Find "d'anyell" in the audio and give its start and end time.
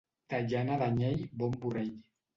0.83-1.21